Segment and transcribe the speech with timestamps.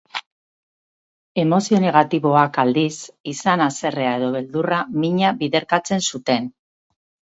[1.41, 2.95] Emozio negatiboak, aldiz,
[3.35, 6.51] izan haserrea edo beldurra, mina biderkatzen zuten.